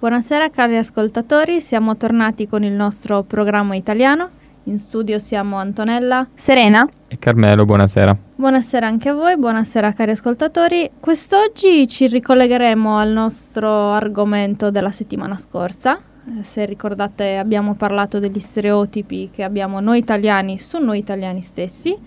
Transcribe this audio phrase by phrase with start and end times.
[0.00, 4.28] Buonasera cari ascoltatori, siamo tornati con il nostro programma italiano.
[4.66, 8.16] In studio siamo Antonella, Serena e Carmelo, buonasera.
[8.36, 10.88] Buonasera anche a voi, buonasera cari ascoltatori.
[11.00, 15.98] Quest'oggi ci ricollegheremo al nostro argomento della settimana scorsa.
[15.98, 21.98] Eh, se ricordate abbiamo parlato degli stereotipi che abbiamo noi italiani su noi italiani stessi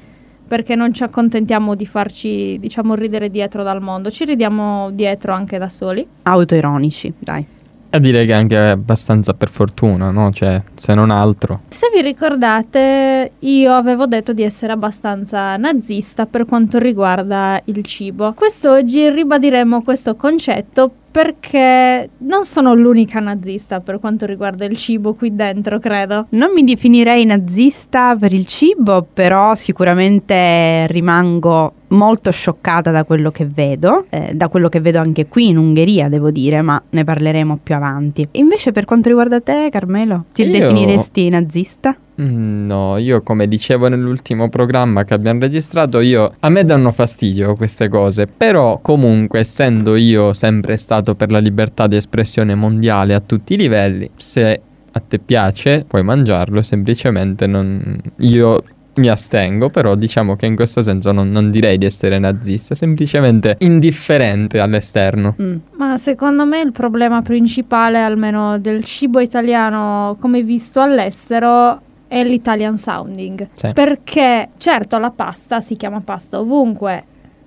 [0.48, 5.58] perché non ci accontentiamo di farci, diciamo, ridere dietro dal mondo, ci ridiamo dietro anche
[5.58, 6.08] da soli.
[6.24, 7.60] Autoironici, dai.
[7.94, 10.32] E direi che anche abbastanza per fortuna, no?
[10.32, 11.64] Cioè, se non altro.
[11.68, 18.32] Se vi ricordate, io avevo detto di essere abbastanza nazista per quanto riguarda il cibo.
[18.32, 25.36] Quest'oggi ribadiremo questo concetto perché non sono l'unica nazista per quanto riguarda il cibo qui
[25.36, 26.28] dentro, credo.
[26.30, 33.46] Non mi definirei nazista per il cibo, però sicuramente rimango molto scioccata da quello che
[33.46, 37.60] vedo, eh, da quello che vedo anche qui in Ungheria, devo dire, ma ne parleremo
[37.62, 38.26] più avanti.
[38.34, 41.96] Invece per quanto riguarda te, Carmelo, ti Io- definiresti nazista?
[42.22, 47.56] Mm, No, io come dicevo nell'ultimo programma che abbiamo registrato, io a me danno fastidio
[47.56, 53.20] queste cose, però comunque essendo io sempre stato per la libertà di espressione mondiale a
[53.20, 54.62] tutti i livelli, se
[54.94, 58.62] a te piace puoi mangiarlo, semplicemente non io
[58.94, 63.56] mi astengo, però diciamo che in questo senso non, non direi di essere nazista, semplicemente
[63.60, 65.36] indifferente all'esterno.
[65.42, 65.56] Mm.
[65.78, 71.82] Ma secondo me il problema principale, almeno del cibo italiano come visto all'estero,
[72.12, 73.48] è l'Italian sounding.
[73.54, 73.72] Sì.
[73.72, 77.06] Perché certo la pasta si chiama pasta ovunque,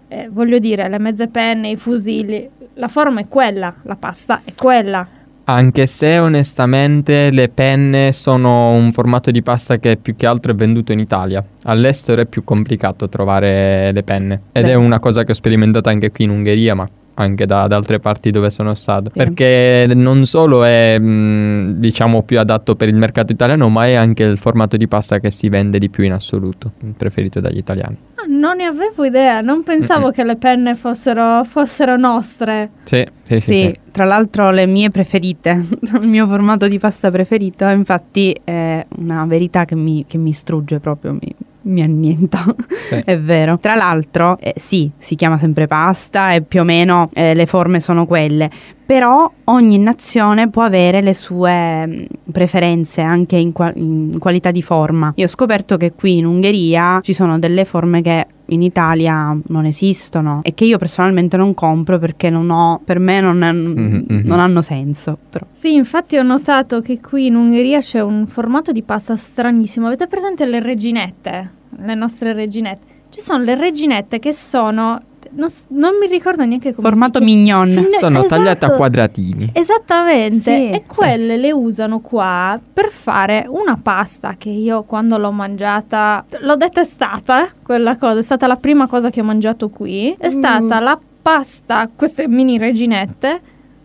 [0.09, 4.55] eh, voglio dire, le mezze penne, i fusilli, la forma è quella, la pasta è
[4.56, 5.06] quella.
[5.45, 10.55] Anche se onestamente le penne sono un formato di pasta che più che altro è
[10.55, 11.45] venduto in Italia.
[11.65, 14.41] All'estero è più complicato trovare le penne.
[14.53, 14.71] Ed Beh.
[14.71, 17.98] è una cosa che ho sperimentato anche qui in Ungheria, ma anche da, da altre
[17.98, 19.05] parti dove sono stato.
[19.05, 19.12] Sì.
[19.17, 24.25] Perché non solo è mh, diciamo più adatto per il mercato italiano, ma è anche
[24.25, 27.97] il formato di pasta che si vende di più in assoluto, preferito dagli italiani.
[28.17, 30.12] Ah, non ne avevo idea, non pensavo Mm-mm.
[30.12, 32.71] che le penne fossero, fossero nostre.
[32.84, 33.41] Sì, sì, sì.
[33.41, 33.78] Sì, sì.
[33.93, 35.50] tra l'altro le mie preferite,
[36.00, 40.81] il mio formato di pasta preferito, infatti è una verità che mi, che mi strugge
[40.81, 42.42] proprio, mi, mi annienta,
[42.84, 42.94] Sì.
[43.04, 43.58] è vero.
[43.58, 47.80] Tra l'altro, eh, sì, si chiama sempre pasta e più o meno eh, le forme
[47.80, 48.50] sono quelle,
[48.84, 54.62] però ogni nazione può avere le sue mh, preferenze anche in, qua- in qualità di
[54.62, 55.12] forma.
[55.16, 59.65] Io ho scoperto che qui in Ungheria ci sono delle forme che in Italia non
[59.66, 64.22] esistono e che io personalmente non compro perché non ho, per me non, Mhm, mhm.
[64.26, 65.19] non hanno senso.
[65.28, 65.44] Però.
[65.53, 69.87] Sì, infatti ho notato che qui in Ungheria c'è un formato di pasta stranissimo.
[69.87, 71.50] Avete presente le reginette?
[71.76, 72.82] Le nostre reginette.
[73.10, 75.00] Ci sono le reginette che sono...
[75.37, 77.69] Non, non mi ricordo neanche come Formato si mignon.
[77.71, 78.34] Fin- Sono esatto.
[78.37, 79.50] tagliate a quadratini.
[79.53, 85.31] Esattamente, Sì, e quelle le usano qua per fare una pasta che io quando l'ho
[85.33, 90.27] mangiata l'ho detestata, quella cosa, è stata la prima cosa che ho mangiato qui, è
[90.27, 90.31] Mm.
[90.39, 93.41] stata la pasta, queste mini reginette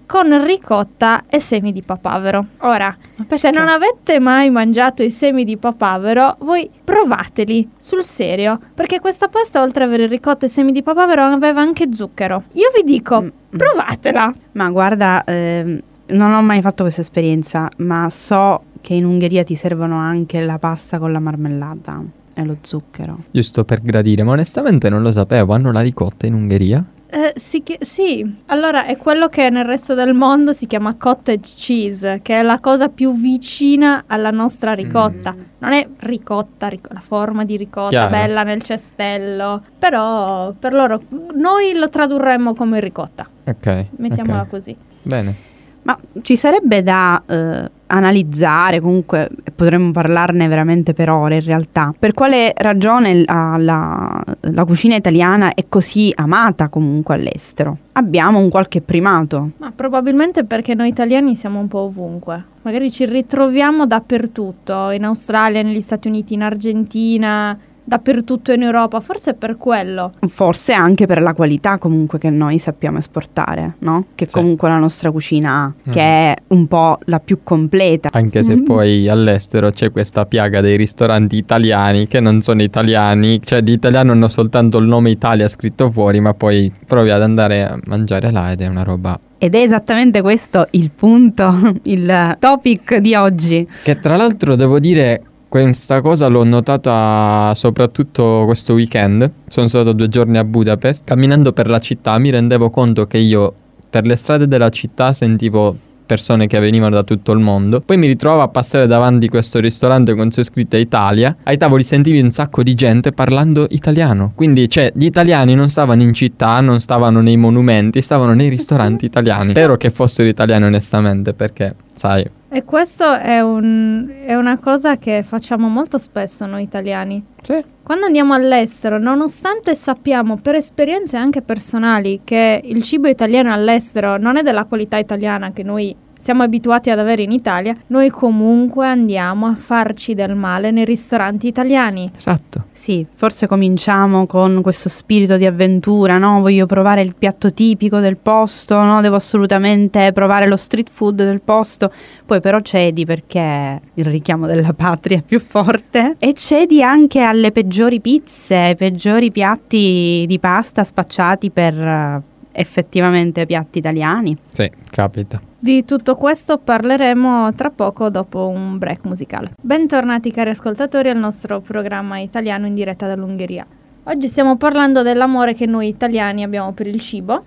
[0.10, 2.44] con ricotta e semi di papavero.
[2.62, 2.98] Ora,
[3.36, 9.28] se non avete mai mangiato i semi di papavero, voi provateli sul serio, perché questa
[9.28, 12.46] pasta oltre ad avere ricotta e semi di papavero aveva anche zucchero.
[12.54, 13.28] Io vi dico, Mm.
[13.56, 14.34] provatela.
[14.54, 19.54] Ma guarda, ehm, non ho mai fatto questa esperienza, ma so che in Ungheria ti
[19.54, 22.02] servono anche la pasta con la marmellata
[22.34, 23.18] e lo zucchero.
[23.30, 25.54] Giusto per gradire, ma onestamente non lo sapevo.
[25.54, 26.84] Hanno la ricotta in Ungheria?
[27.12, 31.54] Eh, sì, che- sì, allora è quello che nel resto del mondo si chiama cottage
[31.56, 35.36] cheese, che è la cosa più vicina alla nostra ricotta.
[35.58, 38.10] Non è ricotta, ric- la forma di ricotta Chiaro.
[38.12, 41.02] bella nel cestello, però per loro
[41.34, 43.86] noi lo tradurremmo come ricotta, Ok.
[43.98, 44.48] mettiamola ok.
[44.50, 44.76] così.
[45.02, 45.48] Bene.
[45.84, 52.14] Ma ci sarebbe da eh, analizzare, comunque potremmo parlarne veramente per ore in realtà, per
[52.14, 57.78] quale ragione la, la- la cucina italiana è così amata comunque all'estero?
[57.94, 59.52] Abbiamo un qualche primato.
[59.58, 62.44] Ma probabilmente perché noi italiani siamo un po' ovunque.
[62.62, 67.58] Magari ci ritroviamo dappertutto, in Australia, negli Stati Uniti, in Argentina,
[67.90, 70.14] dappertutto in Europa, forse è per quello.
[70.30, 74.06] Forse anche per la qualità comunque che noi sappiamo esportare, no?
[74.16, 74.34] Che Sì.
[74.36, 75.92] comunque la nostra cucina ha, Mm.
[75.92, 78.10] che è un po' la più completa.
[78.14, 78.64] Anche se Mm.
[78.64, 84.12] poi all'estero c'è questa piaga dei ristoranti italiani che non sono italiani, cioè di italiano
[84.12, 88.52] hanno soltanto il nome Italia scritto fuori, ma poi provi ad andare a mangiare là
[88.52, 91.54] ed è una roba Ed è esattamente questo il punto,
[91.84, 93.66] il topic di oggi.
[93.84, 99.30] che tra l'altro devo dire questa cosa l'ho notata soprattutto questo weekend.
[99.48, 101.04] Sono stato due giorni a Budapest.
[101.04, 103.54] Camminando per la città mi rendevo conto che io
[103.90, 105.76] per le strade della città sentivo
[106.10, 107.82] persone che venivano da tutto il mondo.
[107.82, 111.36] Poi mi ritrovo a passare davanti questo ristorante con su scritto Italia.
[111.44, 114.32] Ai tavoli sentivi un sacco di gente parlando italiano.
[114.34, 119.06] Quindi, cioè, gli italiani non stavano in città, non stavano nei monumenti, stavano nei ristoranti
[119.06, 119.52] italiani.
[119.52, 125.22] Spero che fossero italiani onestamente, perché, sai, E questo è, un- è una cosa che
[125.24, 127.24] facciamo molto spesso noi italiani.
[127.42, 127.64] sì.
[127.90, 134.38] Quando andiamo all'estero, nonostante sappiamo per esperienze anche personali che il cibo italiano all'estero non
[134.38, 139.48] è della qualità italiana che noi siamo abituati ad avere in Italia, noi comunque andiamo
[139.48, 142.12] a farci del male nei ristoranti italiani.
[142.14, 142.66] Esatto.
[142.72, 146.42] Sì, forse cominciamo con questo spirito di avventura, no?
[146.42, 149.00] Voglio provare il piatto tipico del posto, no?
[149.00, 151.92] Devo assolutamente provare lo street food del posto.
[152.26, 157.52] Poi però cedi perché il richiamo della patria è più forte e cedi anche alle
[157.52, 162.28] peggiori pizze, ai peggiori piatti di pasta spacciati per
[162.60, 164.36] effettivamente piatti italiani.
[164.52, 165.42] Sì, capita.
[165.58, 169.52] Di tutto questo parleremo tra poco dopo un break musicale.
[169.62, 173.66] Bentornati cari ascoltatori al nostro programma italiano in diretta dall'Ungheria.
[174.04, 177.46] Oggi stiamo parlando dell'amore che noi italiani abbiamo per il cibo,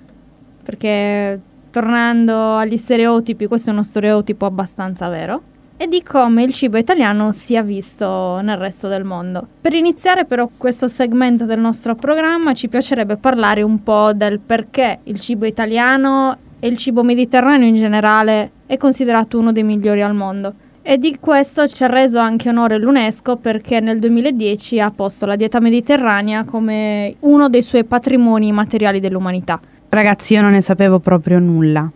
[0.62, 1.38] perché
[1.70, 5.42] tornando agli stereotipi, questo è uno stereotipo abbastanza vero,
[5.76, 9.46] e di come il cibo italiano sia visto nel resto del mondo.
[9.60, 15.00] Per iniziare però questo segmento del nostro programma ci piacerebbe parlare un po' del perché
[15.04, 20.14] il cibo italiano e il cibo mediterraneo in generale è considerato uno dei migliori al
[20.14, 20.54] mondo.
[20.84, 25.36] E di questo ci ha reso anche onore l'UNESCO perché nel 2010 ha posto la
[25.36, 29.60] dieta mediterranea come uno dei suoi patrimoni immateriali dell'umanità.
[29.88, 31.90] Ragazzi, io non ne sapevo proprio nulla.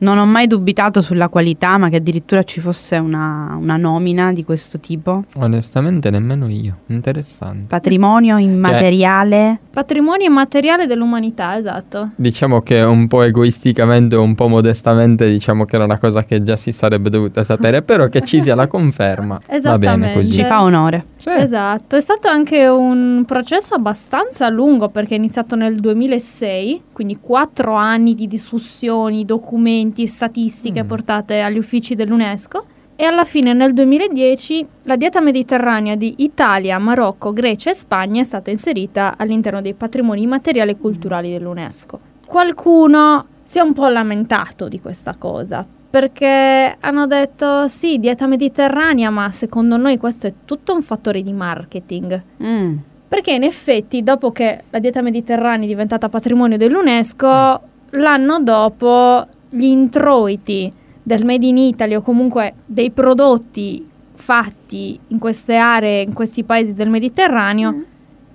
[0.00, 4.44] Non ho mai dubitato sulla qualità, ma che addirittura ci fosse una, una nomina di
[4.44, 5.24] questo tipo.
[5.34, 6.78] Onestamente nemmeno io.
[6.86, 7.66] Interessante.
[7.68, 9.58] Patrimonio immateriale.
[9.70, 12.10] Patrimonio immateriale dell'umanità, esatto.
[12.16, 16.42] Diciamo che un po' egoisticamente o un po' modestamente diciamo che era una cosa che
[16.42, 19.34] già si sarebbe dovuta sapere, però che ci sia la conferma.
[19.34, 20.12] Va bene Esattamente.
[20.14, 20.32] così.
[20.32, 21.04] Ci fa onore.
[21.20, 21.28] Sì.
[21.28, 27.74] Esatto, è stato anche un processo abbastanza lungo perché è iniziato nel 2006, quindi quattro
[27.74, 30.86] anni di discussioni, documenti e statistiche Mm.
[30.86, 32.64] portate agli uffici dell'UNESCO
[32.96, 38.24] e alla fine nel 2010 la dieta mediterranea di Italia, Marocco, Grecia e Spagna è
[38.24, 42.00] stata inserita all'interno dei patrimoni immateriali e culturali dell'UNESCO.
[42.26, 49.10] Qualcuno si è un po' lamentato di questa cosa perché hanno detto sì, dieta mediterranea,
[49.10, 52.22] ma secondo noi questo è tutto un fattore di marketing.
[52.42, 52.76] Mm.
[53.08, 57.60] Perché in effetti, dopo che la dieta mediterranea è diventata patrimonio dell'UNESCO,
[57.90, 60.72] l'anno dopo gli introiti
[61.02, 66.72] del Made in Italy o comunque dei prodotti fatti in queste aree, in questi paesi
[66.72, 67.82] del Mediterraneo,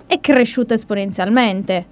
[0.06, 1.86] è cresciuto esponenzialmente.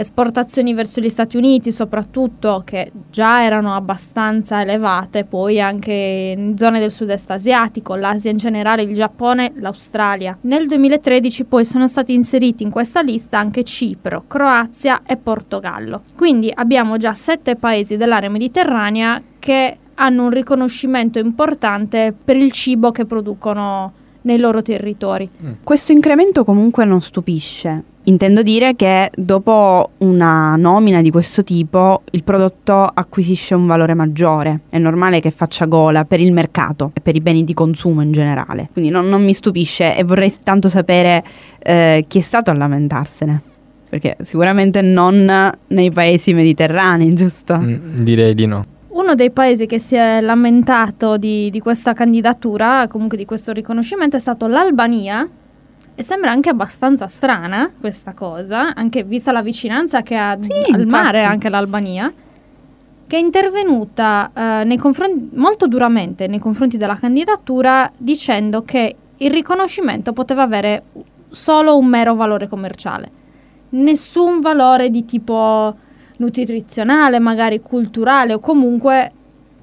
[0.00, 6.80] Esportazioni verso gli Stati Uniti soprattutto che già erano abbastanza elevate, poi anche in zone
[6.80, 10.36] del sud-est asiatico, l'Asia in generale, il Giappone, l'Australia.
[10.42, 16.02] Nel 2013 poi sono stati inseriti in questa lista anche Cipro, Croazia e Portogallo.
[16.16, 22.90] Quindi abbiamo già sette paesi dell'area mediterranea che hanno un riconoscimento importante per il cibo
[22.90, 25.28] che producono nei loro territori.
[25.62, 27.84] Questo incremento comunque non stupisce.
[28.04, 34.60] Intendo dire che dopo una nomina di questo tipo il prodotto acquisisce un valore maggiore.
[34.70, 38.10] È normale che faccia gola per il mercato e per i beni di consumo in
[38.10, 38.70] generale.
[38.72, 41.22] Quindi non, non mi stupisce e vorrei tanto sapere
[41.58, 43.42] eh, chi è stato a lamentarsene.
[43.90, 47.58] Perché sicuramente non nei paesi mediterranei, giusto?
[47.58, 48.64] Mm, direi di no.
[48.92, 54.16] Uno dei paesi che si è lamentato di, di questa candidatura, comunque di questo riconoscimento,
[54.16, 55.28] è stato l'Albania.
[55.94, 60.86] E sembra anche abbastanza strana questa cosa, anche vista la vicinanza che ha Sì, al
[60.86, 61.32] mare infatti.
[61.32, 62.12] anche l'Albania,
[63.06, 69.30] che è intervenuta eh, nei confronti- molto duramente nei confronti della candidatura dicendo che il
[69.30, 70.84] riconoscimento poteva avere
[71.28, 73.10] solo un mero valore commerciale,
[73.70, 75.76] nessun valore di tipo
[76.20, 79.10] nutrizionale, magari culturale o comunque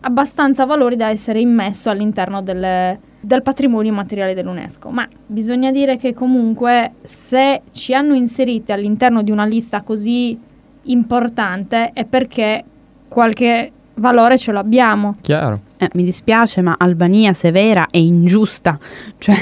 [0.01, 4.89] abbastanza valori da essere immesso all'interno delle- del patrimonio immateriale dell'UNESCO.
[4.89, 10.37] Ma bisogna dire che comunque se ci hanno inseriti all'interno di una lista così
[10.83, 12.63] importante è perché
[13.07, 15.15] qualche valore ce l'abbiamo.
[15.21, 15.66] Chiaro.
[15.79, 18.79] Eh, mi dispiace, ma Albania severa e ingiusta,
[19.19, 19.35] cioè,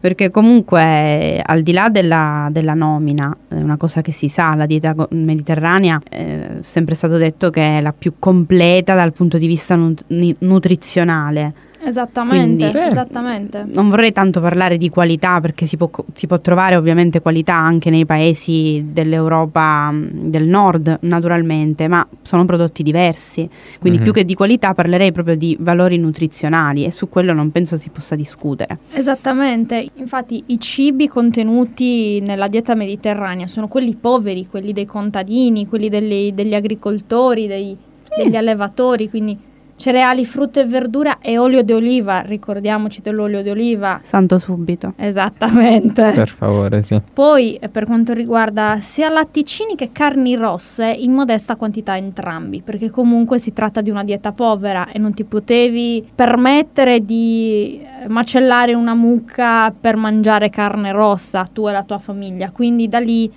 [0.00, 4.66] perché comunque al di là della, della nomina, è una cosa che si sa, la
[4.66, 9.46] dieta mediterranea eh, è sempre stato detto che è la più completa dal punto di
[9.46, 10.04] vista nut-
[10.38, 11.54] nutrizionale.
[11.86, 12.78] Esattamente, Quindi- Sì.
[12.78, 13.64] esattamente.
[13.72, 17.90] Non vorrei tanto parlare di qualità perché si può, si può trovare ovviamente qualità anche
[17.90, 23.48] nei paesi dell'Europa mh, del nord naturalmente, ma sono prodotti diversi.
[23.78, 24.04] Quindi Mhm.
[24.04, 27.88] più che di qualità parlerei proprio di valori nutrizionali e su quello non penso si
[27.90, 28.78] possa discutere.
[28.92, 35.88] Esattamente, infatti i cibi contenuti nella dieta mediterranea sono quelli poveri, quelli dei contadini, quelli
[35.88, 37.76] degli, degli agricoltori, dei-
[38.16, 39.38] degli allevatori, quindi
[39.76, 44.00] cereali, frutta e verdura e olio di oliva, ricordiamoci dell'olio di oliva.
[44.02, 44.94] Santo subito.
[44.96, 46.12] Esattamente.
[46.14, 47.00] Per favore, sì.
[47.12, 52.90] Poi eh, per quanto riguarda sia latticini che carni rosse in modesta quantità entrambi, perché
[52.90, 58.74] comunque si tratta di una dieta povera e non ti potevi permettere di eh, macellare
[58.74, 62.50] una mucca per mangiare carne rossa tu e la tua famiglia.
[62.50, 63.30] Quindi da lì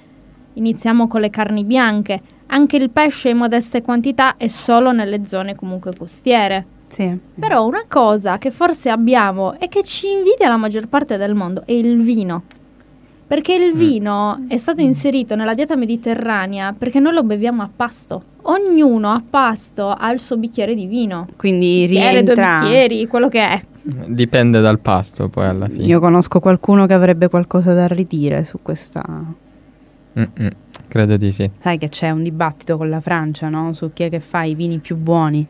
[0.53, 2.21] iniziamo con le carni bianche.
[2.51, 6.65] Anche il pesce in modeste quantità e solo nelle zone comunque costiere.
[6.87, 7.15] Sì.
[7.39, 11.61] Però una cosa che forse abbiamo e che ci invidia la maggior parte del mondo
[11.65, 12.43] è il vino.
[13.27, 18.23] Perché il vino è stato inserito nella dieta mediterranea perché noi lo beviamo a pasto.
[18.41, 21.27] Ognuno a pasto ha il suo bicchiere di vino.
[21.37, 22.59] Quindi Bicchiere, due rientra...
[22.61, 23.61] bicchieri, quello che è.
[24.07, 25.85] Dipende dal pasto poi alla fine.
[25.85, 29.03] Io conosco qualcuno che avrebbe qualcosa da ridire su questa...
[30.19, 30.49] Mm-mm,
[30.87, 31.49] credo di sì.
[31.59, 33.73] Sai che c'è un dibattito con la Francia, no?
[33.73, 35.47] Su chi è che fa i vini più buoni.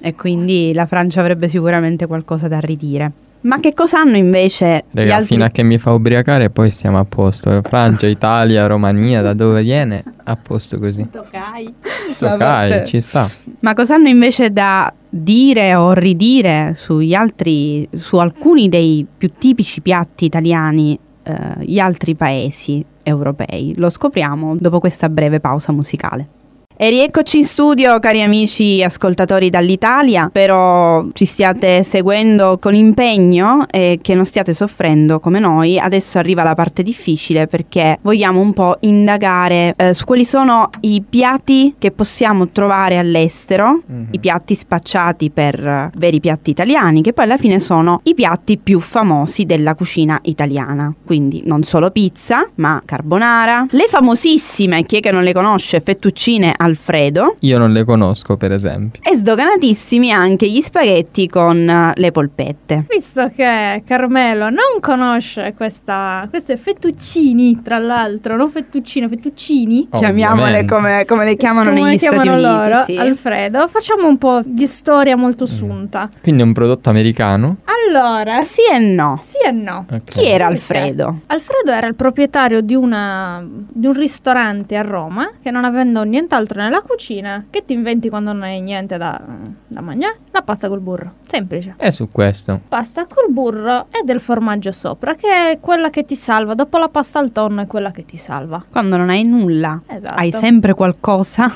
[0.00, 3.12] E quindi la Francia avrebbe sicuramente qualcosa da ridire.
[3.42, 6.70] Ma che cosa hanno invece gli Raga, altri fino a che mi fa ubriacare poi
[6.70, 7.60] siamo a posto.
[7.62, 10.02] Francia, Italia, Romania, da dove viene?
[10.24, 11.08] A posto così.
[11.10, 11.74] Toccai.
[12.20, 13.28] Ok, ci sta.
[13.60, 19.80] Ma cosa hanno invece da dire o ridire sugli altri, su alcuni dei più tipici
[19.80, 23.74] piatti italiani, eh, gli altri paesi europei?
[23.76, 26.40] Lo scopriamo dopo questa breve pausa musicale.
[26.82, 30.26] E rieccoci in studio, cari amici ascoltatori dall'Italia.
[30.30, 35.78] Spero ci stiate seguendo con impegno e che non stiate soffrendo come noi.
[35.78, 41.04] Adesso arriva la parte difficile perché vogliamo un po' indagare eh, su quali sono i
[41.08, 44.08] piatti che possiamo trovare all'estero, Mhm.
[44.10, 48.58] i piatti spacciati per eh, veri piatti italiani, che poi alla fine sono i piatti
[48.58, 50.92] più famosi della cucina italiana.
[51.06, 56.52] Quindi non solo pizza, ma carbonara, le famosissime, chi è che non le conosce, fettuccine
[56.72, 57.36] Alfredo.
[57.40, 59.00] Io non le conosco, per esempio.
[59.04, 62.86] E sdoganatissimi anche gli spaghetti con eh, le polpette.
[62.88, 69.88] Visto che Carmelo non conosce questa, queste fettuccini, tra l'altro, non fettuccine, fettuccini.
[69.92, 70.74] Chiamiamole Ovviamente.
[70.74, 72.68] come, come le chiamano come negli le chiamano Stati Uniti.
[72.70, 72.96] loro, sì.
[72.96, 73.68] Alfredo.
[73.68, 76.08] Facciamo un po' di storia molto sunta.
[76.22, 77.56] Quindi è un prodotto americano.
[77.86, 79.20] Allora, Sì e no.
[79.22, 79.84] sì e no.
[79.90, 80.02] Ok.
[80.04, 80.60] Chi era Perché?
[80.76, 81.18] Alfredo?
[81.26, 86.60] Alfredo era il proprietario di, una, di un ristorante a Roma che non avendo nient'altro
[86.62, 89.20] nella cucina, che ti inventi quando non hai niente da,
[89.66, 90.18] da mangiare?
[90.30, 91.14] La pasta col burro.
[91.28, 91.74] Semplice.
[91.76, 92.60] È su questo.
[92.68, 96.54] Pasta col burro e del formaggio sopra, che è quella che ti salva.
[96.54, 98.64] Dopo la pasta al tonno è quella che ti salva.
[98.70, 100.14] Quando non hai nulla, Esatto.
[100.18, 101.50] hai sempre qualcosa.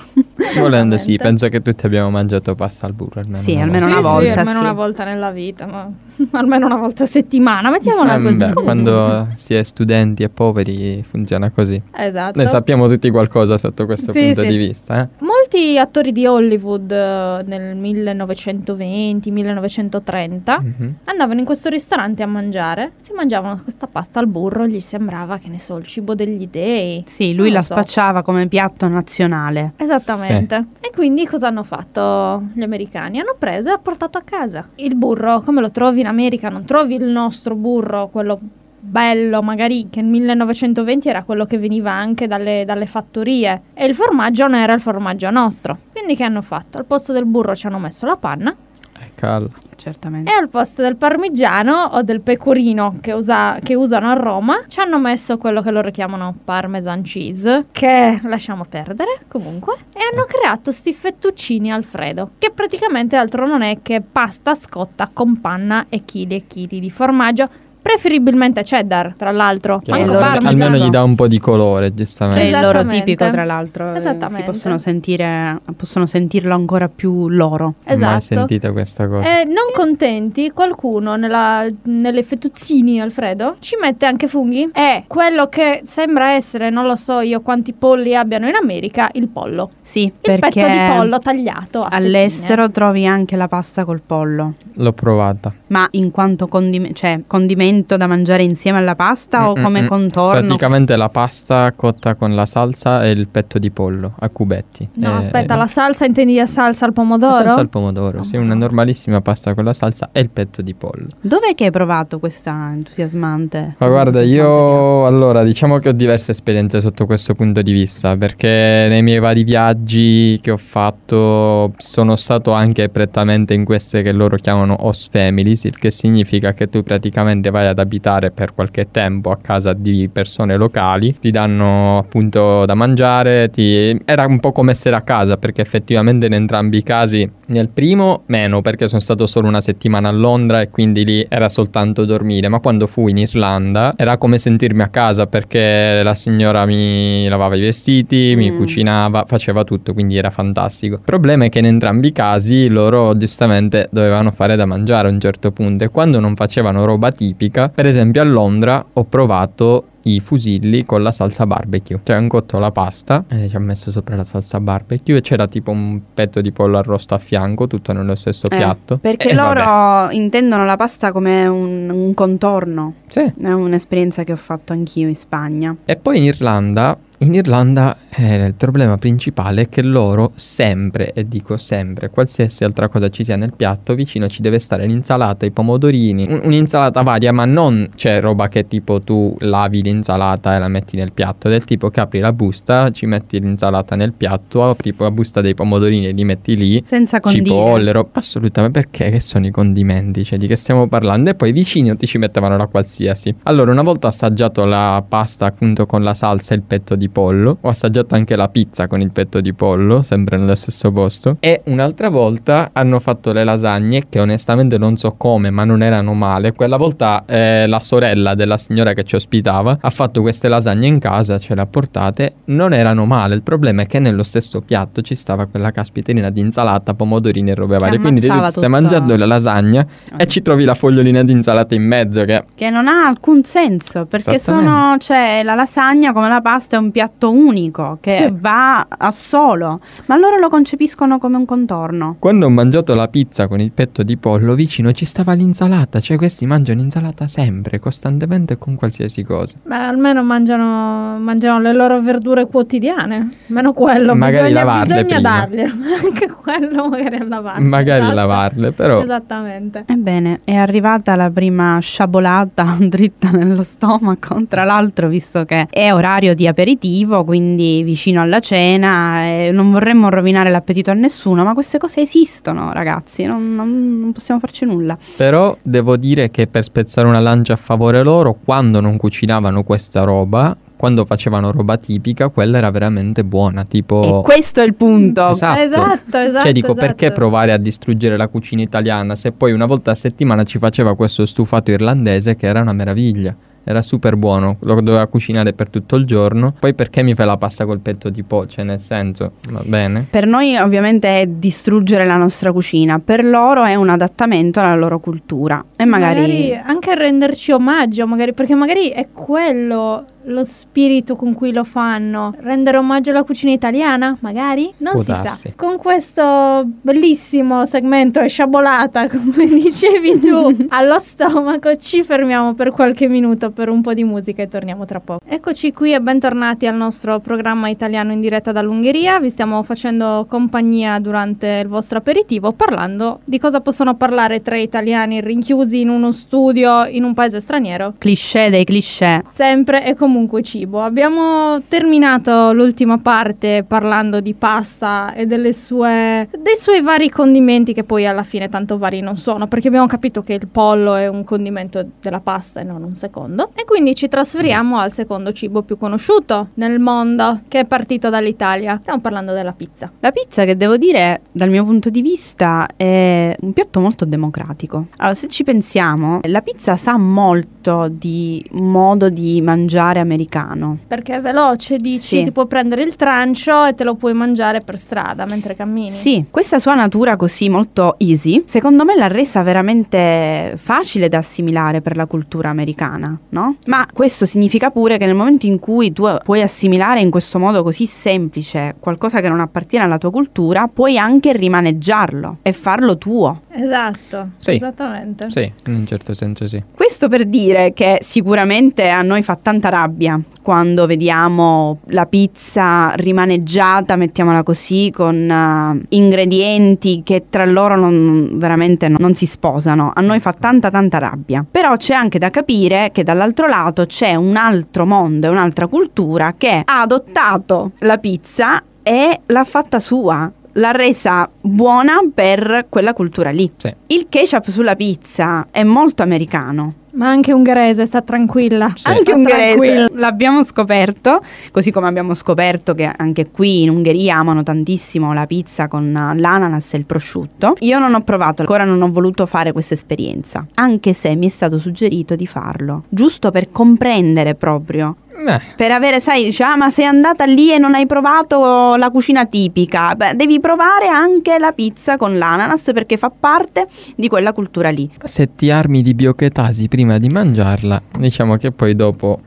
[0.58, 3.20] Volendo sì, penso che tutti abbiamo mangiato pasta al burro.
[3.20, 4.64] Almeno Sì, una almeno Sì, una sì, volta, almeno sì.
[4.64, 5.90] una volta nella vita, ma
[6.32, 8.34] almeno una volta a settimana, mettiamola Eh, così.
[8.36, 11.80] beh, quando si è studenti e poveri funziona così.
[11.94, 12.38] Esatto.
[12.38, 14.46] Noi sappiamo tutti qualcosa sotto questo Sì, punto sì.
[14.48, 15.02] di vista.
[15.02, 15.08] Eh?
[15.18, 20.94] Molti attori di Hollywood eh, nel 1920-1930 Mhm.
[21.04, 25.48] andavano in questo ristorante a mangiare, si mangiavano questa pasta al burro, gli sembrava, che
[25.48, 27.02] ne so, il cibo degli dei.
[27.06, 27.74] Sì, lui la so.
[27.74, 29.72] spacciava come piatto nazionale.
[29.76, 30.64] Esattamente.
[30.80, 33.18] E quindi cosa hanno fatto gli americani?
[33.20, 34.68] Hanno preso e ha portato a casa.
[34.76, 38.38] Il burro, come lo trovi in America, non trovi il nostro burro, quello
[38.78, 43.62] bello, magari che nel 1920 era quello che veniva anche dalle, dalle fattorie.
[43.74, 45.78] E il formaggio non era il formaggio nostro.
[45.92, 46.78] Quindi che hanno fatto?
[46.78, 48.56] Al posto del burro ci hanno messo la panna
[48.98, 49.48] Eh, calla.
[49.76, 50.32] Certamente.
[50.32, 54.80] e al posto del parmigiano o del pecorino che, usa- che usano a Roma ci
[54.80, 60.72] hanno messo quello che loro chiamano parmesan cheese, che lasciamo perdere comunque, e hanno creato
[60.72, 66.36] sti fettuccini Alfredo, che praticamente altro non è che pasta scotta con panna e chili
[66.36, 67.48] e chili di formaggio,
[67.86, 70.60] preferibilmente cheddar, tra l'altro, Che manco loro- parmesan.
[70.62, 72.42] almeno gli dà un po' di colore, giustamente.
[72.42, 73.92] È il loro tipico, tra l'altro.
[73.94, 74.42] eh, Esattamente.
[74.44, 77.74] Si possono sentire, possono sentirlo ancora più loro.
[77.84, 78.20] Mai Esatto.
[78.20, 79.40] sentita questa cosa.
[79.40, 84.68] E non contenti, qualcuno nella- nelle fettuccini, Alfredo, ci mette anche funghi.
[84.72, 89.28] E quello che sembra essere, non lo so io quanti polli abbiano in America, il
[89.28, 89.70] pollo.
[89.80, 94.52] Sì, Il perché petto di pollo tagliato a all'estero trovi anche la pasta col pollo.
[94.74, 95.52] L'ho provata.
[95.68, 99.86] Ma in quanto condime- cioè, condimento alimento da mangiare insieme alla pasta o come Mm-mm-mm.
[99.86, 100.40] contorno?
[100.40, 104.88] Praticamente la pasta cotta con la salsa e il petto di pollo a cubetti.
[104.94, 107.32] No, Eh, aspetta, la salsa intendi la salsa al pomodoro?
[107.32, 110.62] La salsa al pomodoro, Oh, sì, una normalissima pasta con la salsa e il petto
[110.62, 111.06] di pollo.
[111.20, 113.74] Dov'è che hai provato questa entusiasmante?
[113.78, 118.16] Ma guarda, entusiasmante io allora diciamo che ho diverse esperienze sotto questo punto di vista,
[118.16, 124.12] perché nei miei vari viaggi che ho fatto sono stato anche prettamente in queste che
[124.12, 128.88] loro chiamano host families, il che significa che tu praticamente vai ad abitare per qualche
[128.90, 133.98] tempo a casa di persone locali, ti danno appunto da mangiare, ti...
[134.04, 138.22] era un po' come essere a casa, perché effettivamente in entrambi i casi, nel primo
[138.26, 142.48] meno, perché sono stato solo una settimana a Londra e quindi lì era soltanto dormire,
[142.48, 147.54] ma quando fui in Irlanda era come sentirmi a casa perché la signora mi lavava
[147.56, 148.58] i vestiti, mi Mm.
[148.58, 150.94] cucinava, faceva tutto, quindi era fantastico.
[150.96, 155.10] Il problema è che in entrambi i casi loro giustamente dovevano fare da mangiare a
[155.10, 159.86] un certo punto e quando non facevano roba tipica, per esempio a Londra ho provato
[160.06, 161.98] i fusilli con la salsa barbecue.
[162.04, 165.48] Cioè, hanno cotto la pasta e ci ha messo sopra la salsa barbecue e c'era
[165.48, 168.98] tipo un petto di pollo arrosto a fianco, tutto nello stesso Eh, piatto.
[168.98, 170.14] Perché E loro vabbè.
[170.14, 172.94] intendono la pasta come un, un contorno.
[173.08, 173.20] Sì.
[173.40, 175.74] È un'esperienza che ho fatto anch'io in Spagna.
[175.84, 181.26] E poi in Irlanda, in Irlanda eh, il problema principale è che loro sempre, e
[181.28, 185.50] dico sempre, qualsiasi altra cosa ci sia nel piatto, vicino ci deve stare l'insalata, i
[185.50, 190.68] pomodorini, un- un'insalata varia, ma non c'è roba che tipo tu lavi l'insalata e la
[190.68, 194.94] metti nel piatto, del tipo che apri la busta, ci metti l'insalata nel piatto, apri
[194.96, 197.44] la busta dei pomodorini e li metti lì, Senza condire.
[197.44, 198.08] cipolle, roba.
[198.12, 200.24] Assolutamente, perché che sono i condimenti?
[200.24, 201.30] Cioè, di che stiamo parlando?
[201.30, 203.34] E poi vicino ti ci mettevano la qualsiasi.
[203.42, 207.58] Allora, una volta assaggiato la pasta appunto con la salsa e il petto di pollo,
[207.60, 211.36] ho assaggiato anche la pizza con il petto di pollo, sempre nello stesso posto.
[211.40, 216.14] E un'altra volta hanno fatto le lasagne, che onestamente non so come, ma non erano
[216.14, 216.52] male.
[216.52, 220.98] Quella volta eh, la sorella della signora che ci ospitava ha fatto queste lasagne in
[220.98, 223.34] casa, ce le ha portate, non erano male.
[223.34, 227.54] Il problema è che nello stesso piatto ci stava quella caspiterina di insalata, pomodorini e
[227.54, 227.98] robe varie.
[227.98, 229.86] Quindi tu stai tutta- mangiando la lasagna
[230.16, 234.06] e ci trovi la fogliolina di insalata in mezzo che Che non ha alcun senso
[234.06, 238.34] perché sono, cioè, la lasagna come la pasta è un piatto unico che Sì.
[238.38, 242.16] va a solo, ma loro lo concepiscono come un contorno.
[242.18, 246.00] Quando ho mangiato la pizza con il petto di pollo, vicino ci stava l'insalata.
[246.00, 249.56] Cioè, questi mangiano insalata sempre, costantemente con qualsiasi cosa.
[249.64, 253.30] Beh, almeno mangiano, mangiano le loro verdure quotidiane.
[253.48, 255.20] Meno quello, Magari bisogna, lavarle bisogna prima.
[255.38, 255.72] darglielo.
[256.06, 257.68] Anche quello magari a lavarle.
[257.68, 258.14] Magari esatto.
[258.14, 259.00] lavarle, però.
[259.02, 259.84] Esattamente.
[259.86, 264.44] Ebbene, è arrivata la prima sciabolata dritta nello stomaco.
[264.48, 270.10] Tra l'altro, visto che è orario di aperitivo, quindi vicino alla cena, e non vorremmo
[270.10, 274.98] rovinare l'appetito a nessuno, ma queste cose esistono, ragazzi, non, non- non possiamo farci nulla.
[275.16, 280.02] Però devo dire che per spezzare una lancia a favore loro, quando non cucinavano questa
[280.02, 283.64] roba, quando facevano roba tipica, quella era veramente buona.
[283.64, 284.20] Tipo.
[284.20, 285.30] E questo è il punto.
[285.30, 285.60] Esatto.
[285.60, 286.86] Esatto, esatto, Cioè dico esatto.
[286.86, 290.94] perché provare a distruggere la cucina italiana se poi una volta a settimana ci faceva
[290.94, 293.34] questo stufato irlandese che era una meraviglia.
[293.68, 296.54] Era super buono, lo doveva cucinare per tutto il giorno.
[296.56, 298.46] Poi perché mi fai la pasta col petto di po'?
[298.46, 300.06] Cioè nel senso, va bene.
[300.08, 305.00] Per noi ovviamente è distruggere la nostra cucina, per loro è un adattamento alla loro
[305.00, 311.52] cultura e magari, anche renderci omaggio, magari, perché magari è quello lo spirito con cui
[311.52, 312.34] lo fanno.
[312.38, 314.72] Rendere omaggio alla cucina italiana, magari?
[314.78, 315.48] Non Può si darsi.
[315.48, 315.52] sa.
[315.56, 323.08] Con questo bellissimo segmento e sciabolata, come dicevi tu, allo stomaco, ci fermiamo per qualche
[323.08, 325.20] minuto per un po' di musica e torniamo tra poco.
[325.26, 329.20] Eccoci qui e bentornati al nostro programma italiano in diretta dall'Ungheria.
[329.20, 335.20] Vi stiamo facendo compagnia durante il vostro aperitivo parlando di cosa possono parlare tre italiani
[335.20, 337.94] rinchiusi in uno studio in un paese straniero.
[337.98, 339.22] cliché dei cliché.
[339.28, 340.82] Sempre e comunque cibo.
[340.82, 347.84] Abbiamo terminato l'ultima parte parlando di pasta e delle sue, dei suoi vari condimenti che
[347.84, 351.24] poi alla fine tanto vari non sono, perché abbiamo capito che il pollo è un
[351.24, 353.50] condimento della pasta e non un secondo.
[353.54, 358.78] E quindi ci trasferiamo al secondo cibo più conosciuto nel mondo, che è partito dall'Italia.
[358.80, 359.90] Stiamo parlando della pizza.
[360.00, 364.86] La pizza che devo dire dal mio punto di vista è un piatto molto democratico.
[364.96, 370.78] Allora se ci pensiamo, la pizza sa molto di modo di mangiare americano.
[370.86, 372.22] Perché è veloce, dici, Sì.
[372.24, 375.90] ti puoi prendere il trancio e te lo puoi mangiare per strada mentre cammini.
[375.90, 381.80] Sì, questa sua natura così molto easy, secondo me l'ha resa veramente facile da assimilare
[381.80, 383.56] per la cultura americana, no?
[383.66, 387.62] Ma questo significa pure che nel momento in cui tu puoi assimilare in questo modo
[387.62, 393.42] così semplice qualcosa che non appartiene alla tua cultura, puoi anche rimaneggiarlo e farlo tuo.
[393.50, 394.52] Esatto, Sì.
[394.54, 395.30] esattamente.
[395.30, 396.62] Sì, in un certo senso sì.
[396.74, 399.95] Questo per dire che sicuramente a noi fa tanta rabbia
[400.42, 408.88] quando vediamo la pizza rimaneggiata, mettiamola così, con eh, ingredienti che tra loro non, veramente
[408.88, 409.92] non, non si sposano.
[409.94, 411.44] A noi fa tanta tanta rabbia.
[411.48, 416.34] Però c'è anche da capire che dall'altro lato c'è un altro mondo e un'altra cultura
[416.36, 420.30] che ha adottato la pizza e l'ha fatta sua.
[420.52, 423.50] L'ha resa buona per quella cultura lì.
[423.56, 423.74] Sì.
[423.88, 426.74] Il ketchup sulla pizza è molto americano.
[426.96, 428.70] Ma anche ungherese, sta tranquilla.
[428.74, 428.88] Sì.
[428.88, 429.56] Anche Sta ungherese.
[429.56, 429.88] tranquilla.
[429.92, 435.68] L'abbiamo scoperto, così come abbiamo scoperto che anche qui in Ungheria amano tantissimo la pizza
[435.68, 437.54] con l'ananas e il prosciutto.
[437.60, 441.30] Io non ho provato, ancora non ho voluto fare questa esperienza, anche se mi è
[441.30, 446.68] stato suggerito di farlo, giusto per comprendere proprio Eh, per avere, sai, dice, ah, ma
[446.70, 449.94] sei andata lì e non hai provato la cucina tipica.
[449.94, 454.88] Beh, devi provare anche la pizza con l'ananas perché fa parte di quella cultura lì.
[455.04, 459.25] se ti armi di biochetasi prima di mangiarla, diciamo che poi dopo.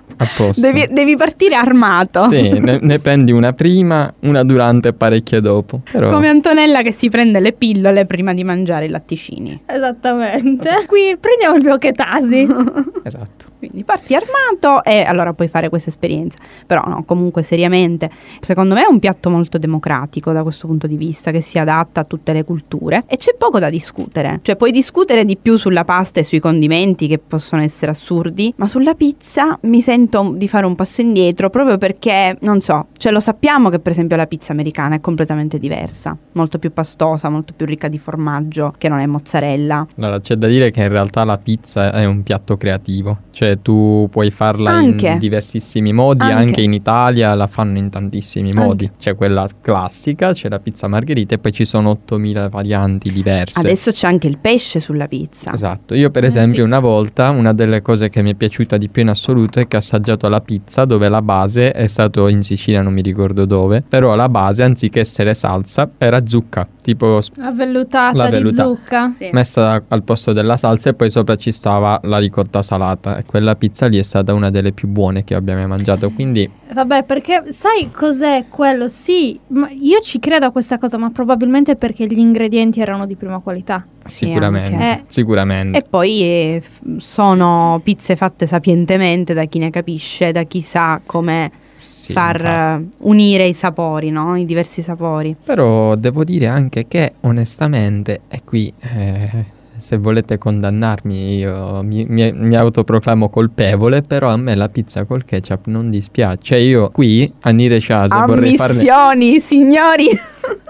[0.59, 2.27] Devi, devi partire armato.
[2.27, 5.81] Sì, ne, ne prendi una prima, una durante e parecchie dopo.
[5.89, 9.61] Però Come Antonella che si prende le pillole prima di mangiare i latticini.
[9.65, 10.83] Esattamente.
[10.87, 12.47] Qui prendiamo il biochetasi.
[13.03, 13.47] esatto.
[13.59, 16.37] Quindi parti armato e allora puoi fare questa esperienza.
[16.65, 20.95] Però no, comunque seriamente, secondo me è un piatto molto democratico da questo punto di
[20.95, 24.39] vista, che si adatta a tutte le culture e c'è poco da discutere.
[24.41, 28.67] Cioè puoi discutere di più sulla pasta e sui condimenti che possono essere assurdi, ma
[28.67, 33.19] sulla pizza mi sento di fare un passo indietro proprio perché, non so, cioè lo
[33.19, 37.65] sappiamo che per esempio la pizza americana è completamente diversa, molto più pastosa, molto più
[37.65, 39.87] ricca di formaggio, che non è mozzarella.
[39.97, 44.07] Allora, c'è da dire che in realtà la pizza è un piatto creativo, cioè tu
[44.11, 45.07] puoi farla Anche.
[45.09, 46.35] in diversissimi modi, Anche.
[46.35, 46.61] anche.
[46.61, 48.59] in Italia la fanno in tantissimi Anche.
[48.63, 48.91] modi.
[48.97, 53.59] C'è quella classica, c'è la pizza margherita e poi ci sono 8000 varianti diverse.
[53.59, 55.53] Adesso c'è anche il pesce sulla pizza.
[55.53, 56.67] Esatto, io per Eh, esempio sì.
[56.67, 59.77] una volta una delle cose che mi è piaciuta di più in assoluto è che
[59.77, 63.83] ho assaggiato la pizza dove la base è stato in Sicilia, non mi ricordo dove,
[63.87, 68.63] però la base anziché essere salsa era zucca, tipo La vellutata La di velluta.
[68.63, 69.07] zucca.
[69.09, 69.29] Sì.
[69.31, 73.55] messa al posto della salsa e poi sopra ci stava la ricotta salata e quella
[73.55, 77.45] pizza lì è stata una delle più buone che abbiamo mai mangiato, quindi Vabbè, perché
[77.49, 78.89] sai cos'è quello?
[78.89, 83.15] Sì, ma io ci credo a questa cosa, ma probabilmente perché gli ingredienti erano di
[83.15, 83.83] prima qualità.
[84.05, 84.77] Sicuramente.
[84.77, 85.03] Eh.
[85.07, 85.79] sicuramente.
[85.79, 86.63] E poi eh,
[86.97, 92.89] sono pizze fatte sapientemente da chi ne capisce, da chi sa come Sì, far infatti.
[93.07, 94.35] unire i sapori, no?
[94.35, 95.35] I diversi sapori.
[95.41, 99.45] Però devo dire anche che onestamente, e qui eh,
[99.77, 105.23] se volete condannarmi io mi, mi- mi autoproclamo colpevole, però a me la pizza col
[105.23, 106.39] ketchup non dispiace.
[106.41, 110.07] Cioè io qui a Nire Chase vorrei farne, Ammissioni, signori!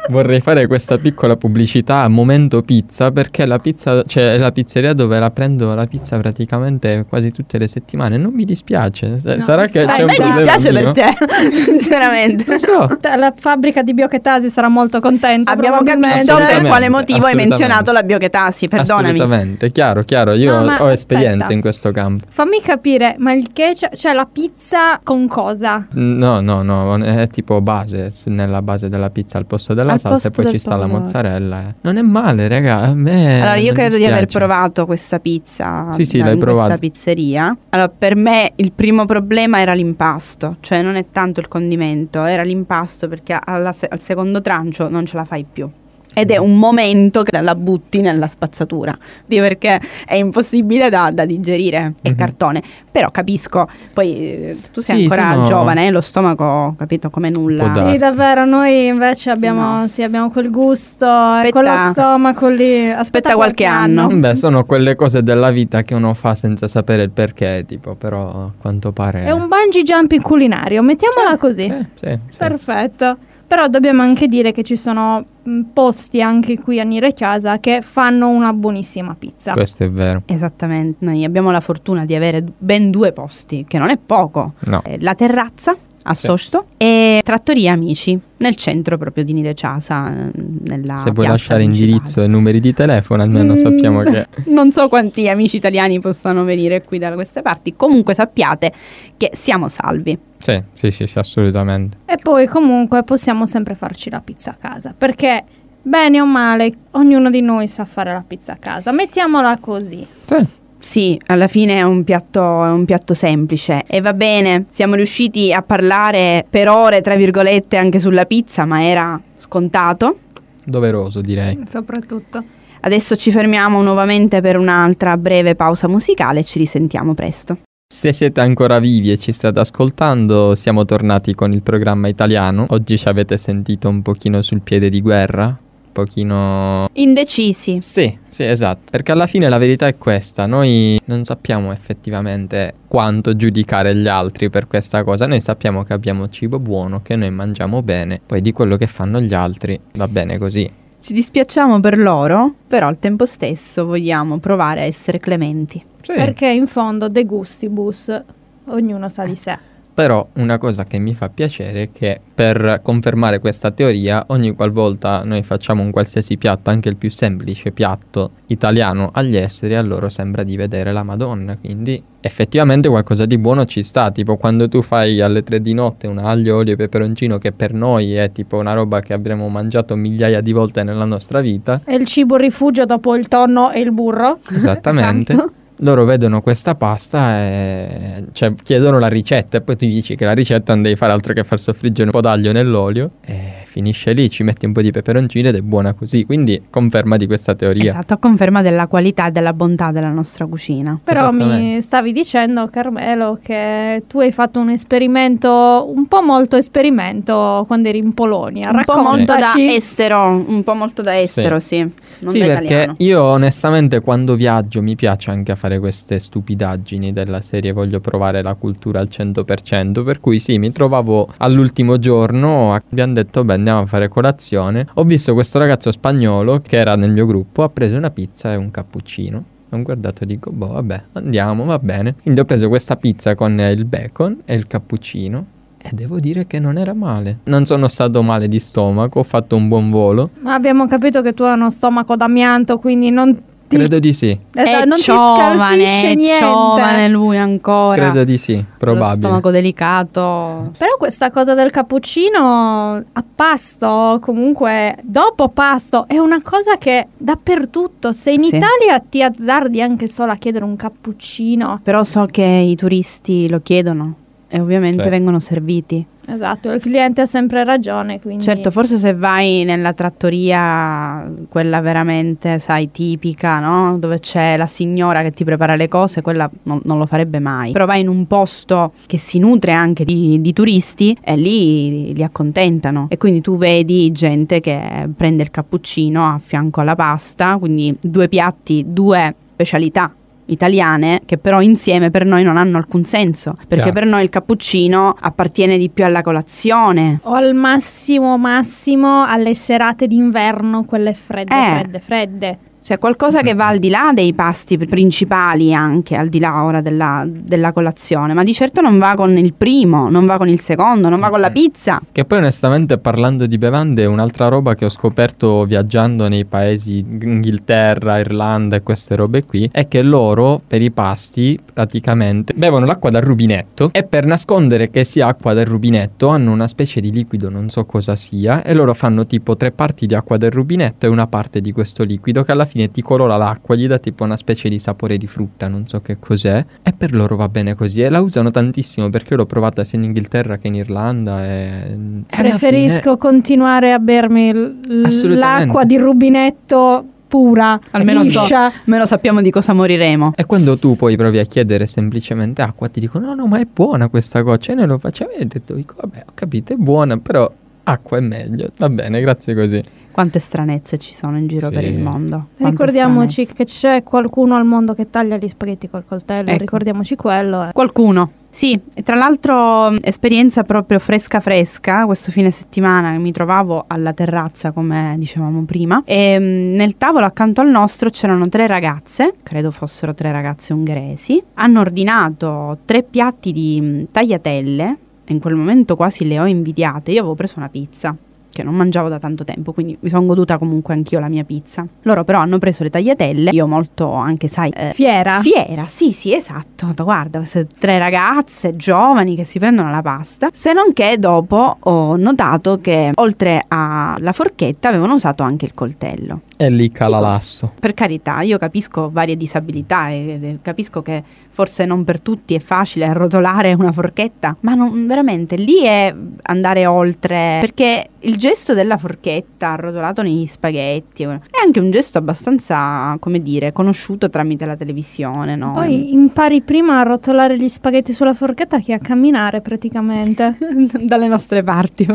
[0.10, 5.20] Vorrei fare questa piccola pubblicità a Momento Pizza perché la pizza, cioè la pizzeria dove
[5.20, 8.18] la prendo la pizza praticamente quasi tutte le settimane.
[8.18, 9.20] Non mi dispiace.
[9.24, 10.92] No, Sarà che sai, c'è a un me problema dispiace mio?
[10.92, 12.44] per te, sinceramente.
[12.48, 12.88] Non so.
[13.02, 15.52] La fabbrica di biochetasi sarà molto contenta.
[15.52, 19.06] Abbiamo capito per quale motivo hai menzionato la biochetasi, perdonami.
[19.10, 20.34] Assolutamente, chiaro, chiaro.
[20.34, 21.54] Io No, ho esperienza aspetta.
[21.54, 22.26] in questo campo.
[22.30, 25.86] Fammi capire, ma il ketchup, cioè la pizza con cosa?
[25.92, 30.10] No, no, no, è tipo base, nella base della pizza al posto della Al salsa
[30.10, 31.04] posto e poi del ci sta la pomodoro.
[31.04, 31.68] mozzarella.
[31.70, 31.76] eh.
[31.82, 32.78] Non è male, raga.
[32.82, 36.40] A me Allora, io credo di aver provato questa pizza Sì, sì, da- l'hai in
[36.44, 37.58] questa pizzeria.
[37.70, 42.44] Allora, per me il primo problema era l'impasto, cioè non è tanto il condimento, era
[42.44, 45.70] l'impasto perché alla al secondo trancio non ce la fai più.
[46.12, 51.94] Ed è un momento che la butti nella spazzatura, perché è impossibile da, da digerire,
[52.02, 52.16] è Mhm.
[52.16, 52.62] cartone.
[52.92, 57.30] Però capisco, poi eh, tu sei Sì, ancora sono- giovane, eh, lo stomaco, capito, come
[57.30, 57.72] nulla.
[57.74, 59.88] Sì, davvero, noi invece abbiamo, No.
[59.88, 62.78] sì, abbiamo quel gusto, e Aspetta- quello stomaco lì.
[62.88, 64.08] Aspetta, aspetta qualche anno.
[64.08, 68.28] Beh, sono quelle cose della vita che uno fa senza sapere il perché, tipo, però
[68.30, 69.24] a quanto pare...
[69.24, 71.66] È un bungee jumping culinario, mettiamola così.
[71.66, 72.38] Sì, sì, sì.
[72.38, 73.18] Perfetto.
[73.50, 77.82] Però dobbiamo anche dire che ci sono mh, posti anche qui a Nire Casa che
[77.82, 79.54] fanno una buonissima pizza.
[79.54, 80.22] Questo è vero.
[80.28, 84.54] Esattamente, noi abbiamo la fortuna di avere ben due posti, che non è poco.
[84.66, 84.84] No.
[84.86, 86.26] Eh, La terrazza a Sì.
[86.28, 90.32] Sosto e Trattoria Amici nel centro proprio di Nireciasa eh,
[90.68, 91.92] nella Se vuoi lasciare principale.
[91.92, 94.26] indirizzo e numeri di telefono, almeno Mm, sappiamo che...
[94.48, 98.72] Non so quanti amici italiani possano venire qui da queste parti, comunque sappiate
[99.18, 100.18] che siamo salvi.
[100.38, 101.98] Sì, sì, sì, sì, assolutamente.
[102.06, 105.44] E poi comunque possiamo sempre farci la pizza a casa, perché
[105.82, 108.92] bene o male ognuno di noi sa fare la pizza a casa.
[108.94, 110.06] Mettiamola così.
[110.26, 110.36] Sì.
[110.80, 115.52] Sì, alla fine è un, piatto, è un piatto semplice e va bene, siamo riusciti
[115.52, 120.20] a parlare per ore, tra virgolette, anche sulla pizza, ma era scontato.
[120.64, 121.60] Doveroso, direi.
[121.66, 122.44] Soprattutto.
[122.82, 127.58] Adesso ci fermiamo nuovamente per un'altra breve pausa musicale e ci risentiamo presto.
[127.92, 132.68] Se siete ancora vivi e ci state ascoltando, siamo tornati con il programma italiano.
[132.70, 135.60] Oggi ci avete sentito un pochino sul piede di guerra,
[136.00, 136.88] pochino...
[136.94, 137.78] Indecisi.
[137.82, 138.84] Sì, sì, esatto.
[138.92, 144.50] Perché alla fine la verità è questa, noi non sappiamo effettivamente quanto giudicare gli altri
[144.50, 148.52] per questa cosa, noi sappiamo che abbiamo cibo buono, che noi mangiamo bene, poi di
[148.52, 150.70] quello che fanno gli altri va bene così.
[151.02, 155.82] Ci dispiacciamo per loro, però al tempo stesso vogliamo provare a essere clementi.
[156.02, 156.14] Sì.
[156.14, 158.22] Perché in fondo de gustibus
[158.66, 159.58] ognuno sa di sé.
[160.00, 165.24] Però una cosa che mi fa piacere è che per confermare questa teoria, ogni qualvolta
[165.26, 170.08] noi facciamo un qualsiasi piatto, anche il più semplice piatto italiano agli esteri, a loro
[170.08, 171.58] sembra di vedere la Madonna.
[171.58, 174.10] Quindi effettivamente qualcosa di buono ci sta.
[174.10, 177.74] Tipo quando tu fai alle tre di notte un aglio, olio e peperoncino, che per
[177.74, 181.82] noi è tipo una roba che avremo mangiato migliaia di volte nella nostra vita.
[181.84, 184.40] È il cibo rifugio dopo il tonno e il burro.
[184.50, 185.34] Esattamente.
[185.59, 185.59] Esatto.
[185.82, 190.26] Loro vedono questa pasta e cioè, chiedono la ricetta e poi tu gli dici che
[190.26, 194.14] la ricetta non devi fare altro che far soffriggere un po' d'aglio nell'olio e finisce
[194.14, 196.26] lì, ci metti un po' di peperoncino ed è buona così.
[196.26, 197.92] Quindi conferma di questa teoria.
[197.92, 201.00] Esatto, a conferma della qualità e della bontà della nostra cucina.
[201.04, 207.64] Però mi stavi dicendo, Carmelo, che tu hai fatto un esperimento, un po' molto esperimento
[207.68, 208.72] quando eri in Polonia.
[208.72, 211.80] Un po' molto da estero, un po' molto da estero, sì.
[212.22, 212.96] Non sì, da perché italiano.
[212.98, 218.42] io onestamente quando viaggio mi piace anche a fare queste stupidaggini della serie voglio provare
[218.42, 223.82] la cultura al 100%, per cui sì, mi trovavo all'ultimo giorno, abbiamo detto beh andiamo
[223.82, 227.96] a fare colazione, ho visto questo ragazzo spagnolo che era nel mio gruppo, ha preso
[227.96, 229.44] una pizza e un cappuccino.
[229.72, 232.16] Ho guardato e dico, boh, vabbè, andiamo, va bene.
[232.20, 235.46] Quindi ho preso questa pizza con il bacon e il cappuccino.
[235.78, 237.42] E devo dire che non era male.
[237.44, 240.32] Non sono stato male di stomaco, ho fatto un buon volo.
[240.40, 244.38] Ma abbiamo capito che tu hai uno stomaco d'amianto, quindi non ti, Credo di sì.
[244.54, 246.40] esatto, è non giovane, è niente.
[246.46, 247.94] giovane lui ancora.
[248.10, 249.16] Credo di sì, Lo probabile.
[249.22, 250.72] stomaco delicato.
[250.78, 258.12] Però questa cosa del cappuccino a pasto, comunque dopo pasto, è una cosa che dappertutto.
[258.12, 258.56] Se in Sì.
[258.58, 263.60] Italia ti azzardi anche solo a chiedere un cappuccino, Però so che i turisti lo
[263.62, 264.16] chiedono
[264.50, 265.10] e ovviamente Sì.
[265.10, 266.04] vengono serviti.
[266.34, 268.20] Esatto, il cliente ha sempre ragione.
[268.20, 268.44] Quindi...
[268.44, 273.98] Certo, forse se vai nella trattoria, quella veramente, sai, tipica, no?
[273.98, 277.72] Dove c'è la signora che ti prepara le cose, quella non, non lo farebbe mai.
[277.72, 282.24] Però vai in un posto che si nutre anche di, di turisti e lì li
[282.24, 283.08] accontentano.
[283.10, 288.28] E quindi tu vedi gente che prende il cappuccino a fianco alla pasta, quindi due
[288.28, 290.14] piatti, due specialità
[290.52, 293.92] italiane che però insieme per noi non hanno alcun senso perché Chiaro.
[293.94, 300.08] per noi il cappuccino appartiene di più alla colazione O al massimo massimo alle serate
[300.08, 301.80] d'inverno, quelle fredde, Eh.
[301.80, 302.58] fredde, fredde.
[302.82, 306.82] Cioè qualcosa che va al di là dei pasti principali anche, al di là ora
[306.82, 310.60] della, della colazione, ma di certo non va con il primo, non va con il
[310.60, 312.02] secondo, non va con la pizza.
[312.12, 318.18] Che poi onestamente parlando di bevande, un'altra roba che ho scoperto viaggiando nei paesi Inghilterra,
[318.18, 323.22] Irlanda e queste robe qui, è che loro per i pasti praticamente bevono l'acqua dal
[323.22, 327.70] rubinetto e per nascondere che sia acqua del rubinetto hanno una specie di liquido, non
[327.70, 331.28] so cosa sia, e loro fanno tipo tre parti di acqua del rubinetto e una
[331.28, 334.70] parte di questo liquido che alla fine ti colora l'acqua, gli dà tipo una specie
[334.70, 338.10] di sapore di frutta, non so che cos'è, e per loro va bene così e
[338.10, 341.98] la usano tantissimo perché l'ho provata sia in Inghilterra che in Irlanda e...
[342.28, 348.42] Preferisco continuare a bermi l- l'acqua di rubinetto pura, Almeno so.
[348.52, 350.34] Almeno sappiamo di cosa moriremo.
[350.36, 353.68] E quando tu poi provi a chiedere semplicemente acqua, ti dicono: No, no, ma è
[353.72, 354.72] buona questa goccia.
[354.72, 357.50] E noi lo facciamo e ho detto: dico, Vabbè, ho capito, è buona, però
[357.84, 358.70] acqua è meglio.
[358.78, 359.82] Va bene, grazie così.
[360.20, 361.74] Quante stranezze ci sono in giro Sì.
[361.74, 362.48] per il mondo.
[362.58, 363.54] quante Ricordiamoci stranezze.
[363.54, 366.60] che c'è qualcuno al mondo che taglia gli spaghetti col coltello, Ecco.
[366.60, 367.70] ricordiamoci quello.
[367.70, 367.72] eh.
[367.72, 368.30] Qualcuno.
[368.50, 374.12] Sì, e tra l'altro mh, esperienza proprio fresca fresca, questo fine settimana mi trovavo alla
[374.12, 379.72] terrazza come dicevamo prima e mh, nel tavolo accanto al nostro c'erano tre ragazze, credo
[379.72, 385.96] fossero tre ragazze ungheresi, hanno ordinato tre piatti di mh, tagliatelle e in quel momento
[385.96, 387.12] quasi le ho invidiate.
[387.12, 388.14] Io avevo preso una pizza
[388.60, 391.88] che non mangiavo da tanto tempo, quindi mi sono goduta comunque anch'io la mia pizza.
[392.02, 395.40] Loro però hanno preso le tagliatelle, io molto anche, sai, eh, Fiera.
[395.40, 396.94] Fiera, sì, sì, esatto.
[396.94, 400.50] Guarda, queste tre ragazze giovani che si prendono la pasta.
[400.52, 406.42] Se non che dopo ho notato che oltre alla forchetta avevano usato anche il coltello.
[406.62, 407.72] E lì cala l'asso.
[407.80, 413.06] Per carità, io capisco varie disabilità e, capisco che forse non per tutti è facile
[413.06, 419.70] arrotolare una forchetta, ma non, veramente lì è andare oltre perché il gesto della forchetta
[419.70, 425.72] arrotolato negli spaghetti è anche un gesto abbastanza, come dire, conosciuto tramite la televisione, no?
[425.72, 430.58] Poi impari prima a rotolare gli spaghetti sulla forchetta che a camminare praticamente.
[431.00, 432.06] dalle nostre parti.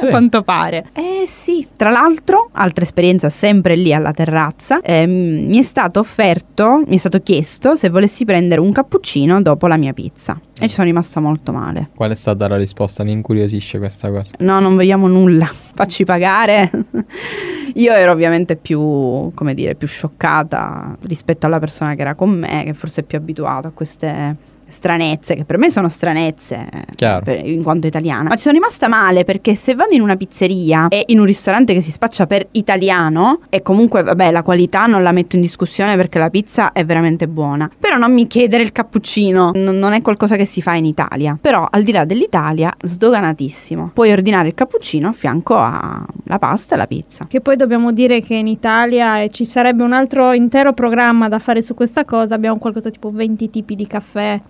[0.00, 0.06] Sì.
[0.06, 0.86] A quanto pare.
[0.92, 1.66] Eh sì.
[1.76, 6.98] Tra l'altro, altra esperienza sempre lì alla terrazza, ehm, mi è stato offerto, mi è
[6.98, 10.40] stato chiesto se volessi prendere un cappuccino dopo la mia pizza.
[10.58, 11.88] E ci sono rimasta molto male.
[11.94, 13.02] Qual è stata la risposta?
[13.04, 14.32] Mi incuriosisce questa cosa.
[14.38, 16.70] No, non vogliamo nulla, facci pagare.
[17.74, 22.64] Io ero ovviamente più, come dire, più scioccata rispetto alla persona che era con me,
[22.64, 24.36] che forse è più abituata a queste
[24.70, 27.24] stranezze, che per me sono stranezze Chiaro.
[27.24, 28.28] per- in quanto italiana.
[28.28, 31.74] Ma ci sono rimasta male perché se vado in una pizzeria e in un ristorante
[31.74, 35.96] che si spaccia per italiano, e comunque vabbè la qualità non la metto in discussione
[35.96, 40.02] perché la pizza è veramente buona, però non mi chiedere il cappuccino, n- non è
[40.02, 41.36] qualcosa che si fa in Italia.
[41.40, 43.90] Però al di là dell'Italia, sdoganatissimo.
[43.92, 47.26] Puoi ordinare il cappuccino a fianco alla pasta e la pizza.
[47.28, 51.38] Che poi dobbiamo dire che in Italia eh, ci sarebbe un altro intero programma da
[51.38, 52.34] fare su questa cosa.
[52.34, 54.40] Abbiamo qualcosa tipo 20 tipi di caffè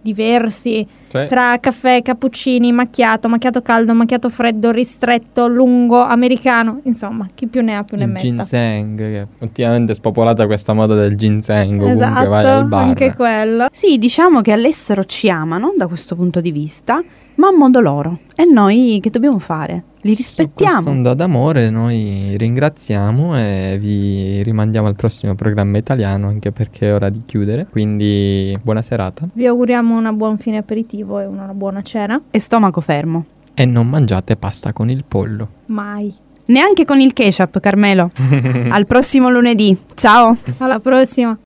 [0.00, 6.80] diversi, Cioè, tra caffè, cappuccini, macchiato, macchiato caldo, macchiato freddo, ristretto, lungo, americano.
[6.84, 8.26] Insomma, chi più ne ha più ne il metta.
[8.26, 12.84] ginseng, che ultimamente è spopolata questa moda del ginseng, Esatto, vai al bar.
[12.84, 13.66] anche quello.
[13.70, 17.02] Sì, diciamo che all'estero ci amano da questo punto di vista,
[17.38, 18.18] ma a modo loro.
[18.36, 19.82] E noi che dobbiamo fare?
[20.02, 20.90] Li Su questa rispettiamo.
[20.90, 27.08] onda d'amore noi ringraziamo e vi rimandiamo al prossimo programma italiano anche perché è ora
[27.08, 27.66] di chiudere.
[27.70, 32.20] Quindi buona serata Vi auguriamo una buon fine aperitivo e una buona cena.
[32.30, 33.24] E stomaco fermo.
[33.54, 35.48] e non mangiate pasta con il pollo.
[35.68, 36.14] Mai.
[36.46, 38.10] Neanche con il ketchup, Carmelo.
[38.70, 39.76] Al prossimo lunedì.
[39.94, 40.34] Ciao.
[40.58, 41.36] Alla prossima.